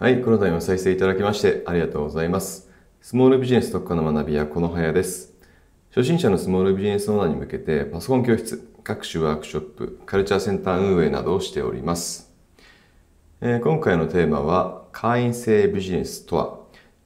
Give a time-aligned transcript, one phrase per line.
[0.00, 2.70] はい、この度も再生いただきましてありがとうございます。
[3.00, 5.34] スモールビジネス特化の学びはこの早です。
[5.90, 12.32] 初心者のスモールビジネスオーナーに向けてパソコン教室、各種ワークショップ、カルチャーセンター運営などをしております。
[13.40, 16.60] えー、今回のテーマは会員制ビジネスとは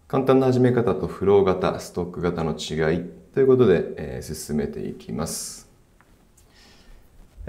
[0.07, 5.67] 簡単な始め方とフロー型、ストック型の違いということで、えー、進めていきます。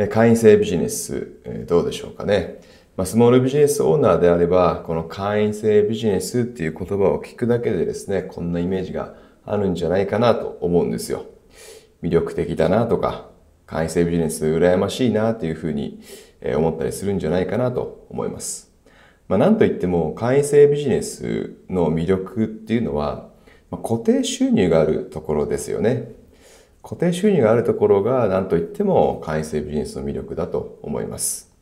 [0.10, 1.34] 会員制ビジネス、
[1.68, 2.62] どうでしょうかね。
[2.96, 9.15] まあ、スモールビジネスオーナーであれば、この会員制ビジネスっていう言葉を聞くだけでですね、こんなイメージが
[9.46, 11.25] あるんじゃないかなと思うんですよ。
[12.04, 13.32] 魅力的だなとか、
[13.65, 16.01] 会員制ビジネス羨ましいなっていうふうに
[16.56, 18.71] 思ったりするんじゃないかなと思います。
[19.28, 23.29] まあ、なんといっても会員制ビジネスの魅力っていうのは、
[23.71, 26.12] ま、固定収入があるところですよね。
[26.84, 31.53] 固定収入があるところが何といっても会員制ビジネスの魅力だと思います。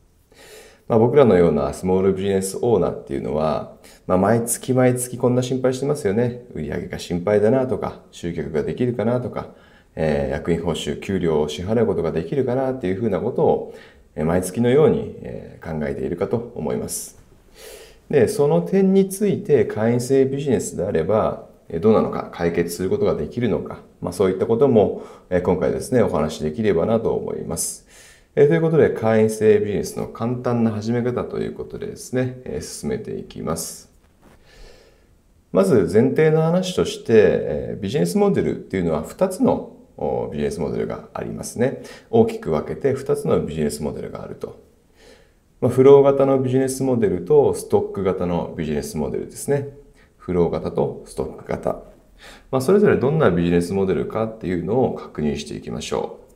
[0.88, 6.44] まあ、僕らのようなスモールビジネスオーナーっていうのは、まあ、毎月毎月こんな心配してますよね。
[6.54, 9.48] 売上が心配だなとか、集客ができるかなとか、
[9.94, 13.74] えー、役員報酬、給料を支払うことができるかなっていうふうなことを、
[14.14, 17.18] え毎月のように、え考えているかと思います。
[18.10, 21.46] で、その点について会員制ビジネスであれば、
[21.80, 25.04] どうなのか、解決することができるのか、まあそういったことも、
[25.42, 27.86] 今回ですね、お話しできればなと思います。
[28.34, 33.92] えということで、会員制ビジネスの簡単な始め方ということでですね、え進めていきます。
[35.52, 39.76] まず前提の話として、えビジネスモデルっていうのは2つの
[40.32, 41.82] ビジネスモデルがありますね。
[42.08, 44.58] 大きく分けて2つのビジネスモデルがあると。
[45.60, 49.68] ま、フロー型のビジネスモデルとストック型のビジネスモデルですね。
[50.16, 51.82] フロー型とストック型。
[52.50, 56.31] まあ、それぞれどんなビジネスモデルかっていうのを確認していきましょう。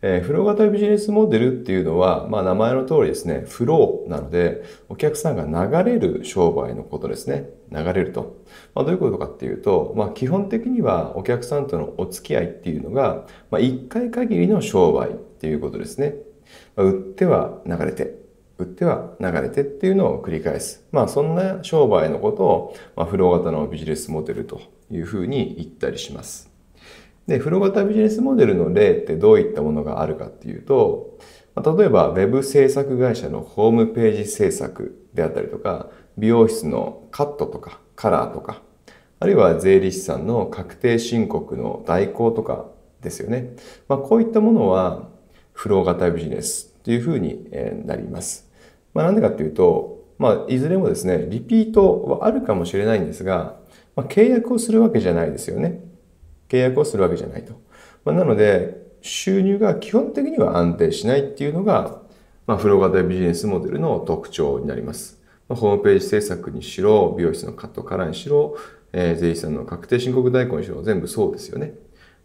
[0.00, 7.50] えー、フロー型ビジネスモデルっていうのは、まあ名前の通りですね、フローなので、お客さんが流れる商売のことですね。
[7.72, 8.36] 流れると。
[8.74, 16.14] まあどういうことかっていうと、まあ基本的にはお客さんとのお付き合いっていうのが、まあ一回限りの商売っていうことですね。
[16.76, 18.14] まあ、売っては流れて、
[18.58, 20.86] 売っては流れてっていうのを繰り返す。
[20.92, 24.60] まあそんな商売のことを、まあ、フロー型のビジネスモデルと
[24.92, 26.47] いうふうに言ったりします。
[27.28, 31.18] で、フロー型ビジネスモデルの例ってどういったものがあるかっていうと、
[31.54, 38.62] 例えば Web 制作会社のホームページ制作であったりとか、美容室のカットとかカラーとか、
[39.20, 42.66] あるいは税理士さんの確定申告の代行とか
[43.02, 43.54] ですよね。
[43.88, 45.10] まあ、こういったものは
[45.52, 47.46] フロー型ビジネスというふうに
[47.84, 48.50] なります。
[48.94, 53.58] まあ、なんでかっていうと、まあ、いずれもですね、リピートはあるかもしれないんですが、
[53.96, 55.87] まあ、契約をするわけじゃないですよね。
[56.48, 57.54] 契約をするわけじゃないと。
[58.04, 62.02] まあ、なので、収入が基本的には安定しないっていうのが、
[62.46, 65.20] まあ、フロー型ビジネスモデルの特徴になります。
[65.48, 68.56] まあ、ホームページ制作にしろ、美容室のカットカラーにしろ、
[68.92, 71.74] えー、税理士さんの確定申告代行にしろ、全部そうですよね。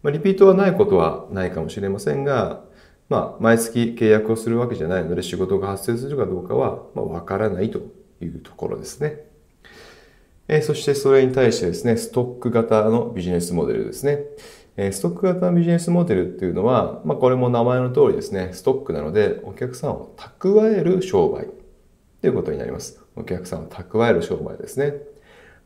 [0.02, 2.64] まあ、リピートはないことはないかもしれませんが、
[3.08, 7.80] まあ、毎月契約をするわけじゃないので、仕事が発生するかどうかは、まあ、わからないと
[8.20, 9.33] いうところですね。
[10.48, 14.24] えそしてそれに対してですね、ストック型のビジネスモデルですね。
[14.76, 21.46] えストック型のビジネスモデルっていうのは、まあ、これも名前の通りですね、ストックなので、お客さんを蓄える商売
[22.20, 23.00] ということになります。
[23.16, 24.94] お客さんを蓄える商売ですね。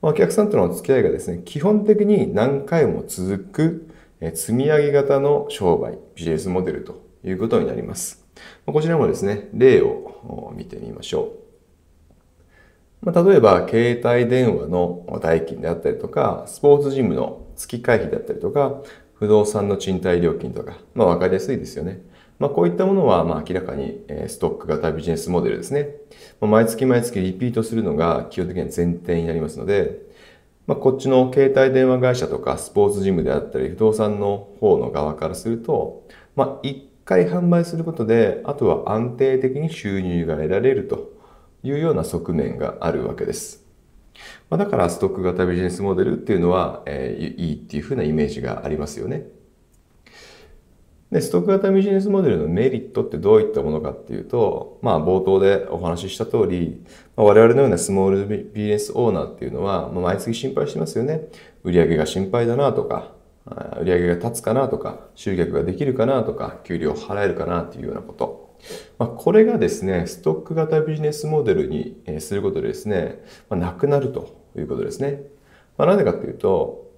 [0.00, 3.88] お客さんとの付き合いがですね、基本的に何回も続く
[4.34, 8.24] 積み上げ型の商売、ビジネスモデルということになります。
[8.64, 11.47] こちらもですね、例を見てみましょう。
[13.08, 18.82] まあ、例えば、携帯電話の代金であったりとか、スポーツジムの月会費であったりとか、
[19.14, 22.02] 不動産の賃貸料金とか、まあ分かりやすいですよね。
[22.38, 25.94] まあこういったものは、まあ明らかにストック型ビジネスモデルですね。
[26.42, 30.02] 毎月毎月リピートするのが基本的には前提になりますので、
[30.66, 41.16] まあこっちの携帯電話会社とかスポーツジムであったり、不動産の方の側からすると、まあ一回販売することで、あとは安定的に収入が得られると
[41.62, 43.64] いうような側面があるわけです。
[44.50, 49.26] まあ、だからストック型ビジネスモデルっていうのは、えー、いいっていうふうなイメージがありますよね。
[51.10, 56.84] で、ストック型ビジネスモデルのメリットってどういったものかっていうと、まあ冒頭でお話しした通り、
[57.16, 61.22] まあ、我々のようなスモールビジネスオーナーっていうのは、まあ、毎月心配してますよね。
[61.64, 63.12] 売上が心配だなとか、
[63.80, 68.37] 売上が立つかなとか、集客ができるかなとか、給料払えるかなっていうようなこと。
[68.98, 75.22] まあ、これがですね、ストック型ビジネスモデルにすることでですね、まあ、なくなるということですね。
[75.76, 76.88] まあ、なぜかというと、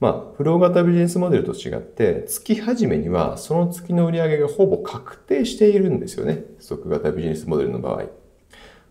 [0.00, 6.44] まあ、フロー型ビジネスモデルと違って、月始めにはその月の売り上げがほぼ確定しているんですよね。
[6.58, 8.04] ストック型ビジネスモデルの場合。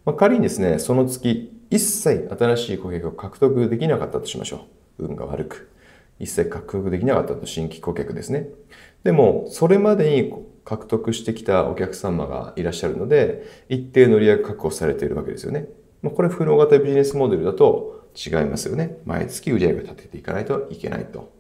[0.06, 4.65] まあ、仮にですね、その月、一切新しい顧客を獲得できなかったとしましょ
[5.00, 5.06] う。
[5.06, 5.72] 運が悪く。
[6.19, 8.50] 一切獲得できなかったと新規顧客ですね。
[9.04, 10.33] でも、それまでに
[10.69, 15.68] 獲得してきたお客様がいらっしゃるので、一定の利益確保されているわけですよね。
[16.04, 19.00] まこれ、フロー型ビジネスモデルだと違いますよね。
[19.04, 21.33] 毎月売上を立てていかないといけないと。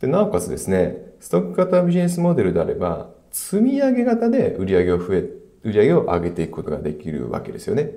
[0.00, 5.28] でなおかつですね、ストック型ビジネスモデルであれば、積み上げ型で売上を増え、
[5.62, 7.90] 売上を上げていくことができるわけですよね。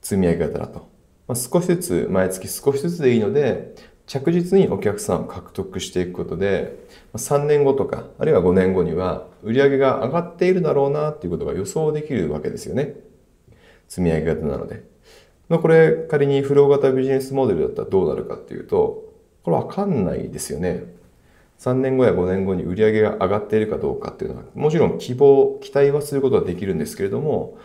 [0.00, 0.88] 積み上げ型だと。
[1.28, 3.74] まあ、少しずつ、毎月少しずつでいいので、
[4.10, 6.84] 着実にお客さんを獲得していくことで、
[7.14, 12.96] 3年後とか、あるいは5年後には売り上げが上がっているだろうなっていうことが予想できるわけですよね。
[13.86, 14.82] 積み上げ型なので。
[15.48, 19.04] これ仮にフロー型ビジネスモデルだったらどうなるかっていうと、
[19.44, 20.92] これわかんないですよね。
[21.60, 27.58] 3年後や5年後に売り上げが上がっているかどうかっていうのは、もちろん希望、期待はすることはできるんですけれども、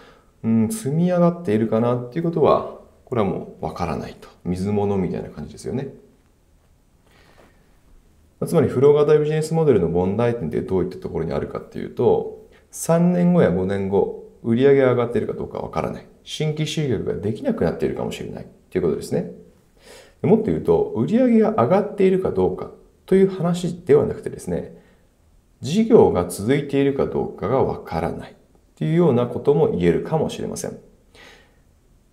[0.44, 4.30] うん、積み上がっているかなっていうことは、これはもうわからないと。
[4.44, 6.05] 水物みたいな感じですよね。
[8.46, 16.08] つまり、フロー型ビジネスモデルの問題点ってどういったところにあるかっていうと、3年後や5年後、売上が上がっているかどうかわからない。
[16.24, 19.32] 新規集客ができなくなっているかもしれないっていうことですね。
[20.22, 22.72] もっと言うと、売上が上がっているかどうか
[23.06, 24.76] という話ではなくてですね、
[25.62, 28.36] 事業が続いているかどうかがわからないっ
[28.76, 30.78] ていうようなことも言えるかもしれません。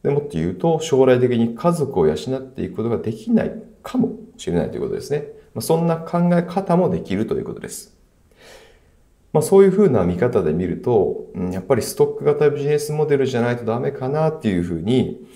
[0.02, 3.52] でもっと言うと、将来的に家族を養っていくことができない
[3.82, 5.41] かもしれないということですね。
[5.60, 7.96] そんな考え方もできるということです。
[9.32, 15.26] まあ、そういうふうな見方で見ると、やっぱりストック型ビジネスモデルじゃないとダメかなっていうふうに、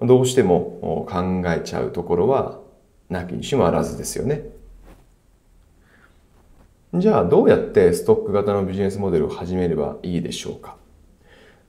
[0.00, 2.60] どうしても考えちゃうところは、
[3.08, 4.48] なきにしもあらずですよね。
[6.94, 10.76] じゃあ、どうやってストック型のビジネスモデルを始めればいいでしょうか？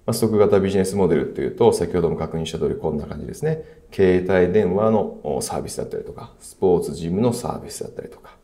[0.07, 3.61] まあ、ストック型ビジネスモデルというと、先ほども確認した通りこんな感じですね。
[3.91, 8.37] 携帯電話のサービスだったりとか、スポーツジムのサービスだったりとか。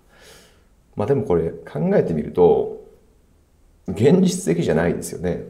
[0.97, 2.83] まあでもこれ考えてみると、
[3.87, 5.45] 現実的じゃないですよね。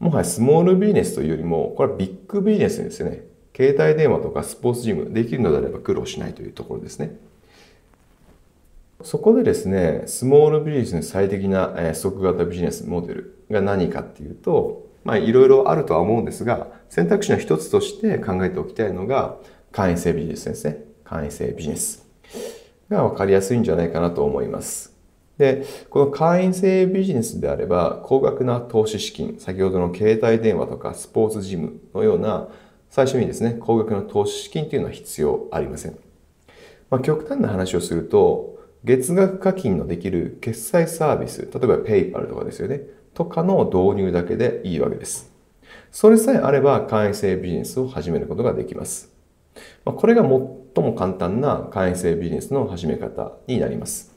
[0.00, 3.24] もはやスモールビジネスというよりも、これはビッグビジネスですよね。
[3.56, 7.16] 携帯電話とかスポーツジムできるのであれば苦労しないというところですね。
[9.02, 19.36] そこでですね、スモールビジネスに最適なストック型ビジネスモデルが何かっていうと、まあいろいろあるとは思うんですが、選択肢の一つとして考えておきたいのが、
[19.72, 20.84] 会員制ビジネスですね。
[21.04, 22.06] 会員制ビジネス
[22.88, 24.92] が分かりやすいんじゃないかなと思います。
[25.38, 32.48] で、この会員制ビジネスであれば、高額な投資資金、先ほどの携帯電話とかスポーツジムのような、
[32.90, 35.96] 最初にですね、高額な投資資金というのは必要ありません。
[36.90, 42.82] まあ、極端な話をすると、月額課金のできる決済サービス、例えば PayPal とかですよね、
[43.14, 45.32] とかの導入だけでいいわけです。
[45.90, 49.12] それさえあれば会員制ビジネスを始めることができます。
[49.84, 54.14] これが最も簡単な会員制ビジネスの始め方になります。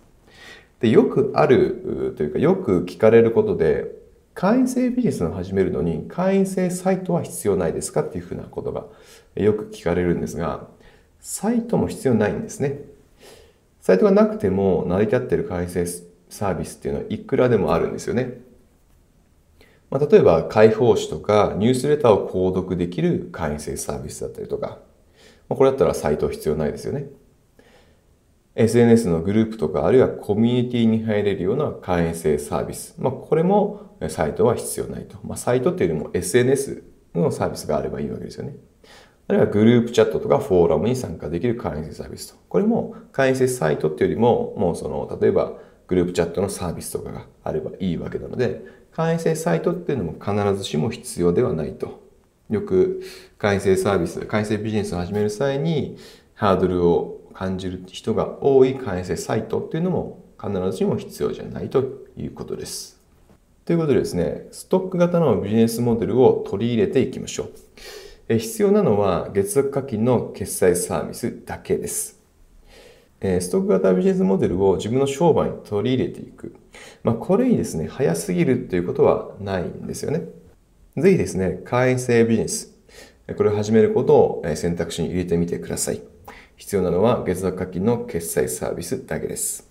[0.80, 3.92] で、よくあるというか、よく聞かれることで、
[4.33, 8.86] 会員制ビジネスを始めるのに会員制サイトは必要ないですかっていうふうなことが
[9.36, 10.68] よく聞かれるんですが、
[11.21, 12.81] サイトも必要ないんですね。
[13.81, 15.86] サイトがなくても成り立っている会員制
[16.30, 18.39] サービスっていうのはいくらでもあるんですよね。
[19.95, 24.80] まあ、例えば、開放誌とかニュースレターを購読できる会員制サービスだったりとか、
[25.47, 27.06] まあ、これだったらサイト必要ないですよね。
[28.56, 32.95] SNS のグループとか、あるいはコミュニティに入れるような会員制サービス。
[32.97, 35.18] まあ、これもサイトは必要ないと。
[35.23, 36.83] まあ、サイトっていうよりも SNS
[37.14, 38.57] のサービスがあればいいわけですよね。
[39.30, 42.35] あるいはグループチャットとかフォーラムに参加できる会員制サービスと。
[42.49, 45.54] これも会員制サイトっていうよりも、もうその、例えば
[45.87, 52.02] グループチャットのサービスとかがあればいいわけなので、会員制サイトっていうのも必ずしも必要ではないと。
[52.49, 53.04] よく
[53.37, 55.97] 会員制サービス、会員制ビジネスを始める際に
[56.33, 61.83] ハードルを感じる人が多い会員制サイトっていうのも必ずしも必要じゃないと
[62.16, 63.02] いうことです。
[63.66, 67.49] ということでですね、ストック型のビジネスモデルを取り入れていきましょ
[68.30, 68.37] う。
[68.37, 72.24] 必要なのは月額課金の決済サービスだけです。
[73.22, 76.56] ストック型ビジネスモデルを自分の商売に取り入れていく。
[77.04, 80.24] まあ、これにですね、早すぎるということはないんですよね。
[80.98, 82.78] ぜひですね、会員制ビジネス、
[83.36, 86.02] これを始めることを選択肢に入れてみてください。
[86.56, 89.69] 必要なのは月額課金の決済サービスだけです。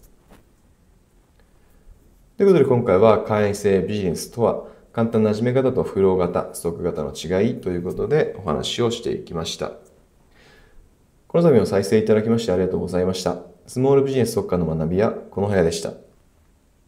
[2.36, 9.83] ということで今回は会員制ビジネスとは簡単な始め方とフロー型、ストック型の違いということでお話をしていきました。
[11.34, 13.38] この度も再生いただきましてありがとうございました。
[13.66, 16.03] スモールビジネス特化の学びはこの部屋でした。